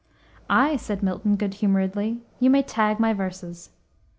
[0.49, 3.69] "Ay," said Milton, good humoredly, "you may tag my verses."